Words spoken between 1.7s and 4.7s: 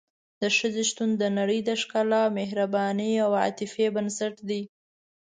ښکلا، مهربانۍ او عاطفې بنسټ دی.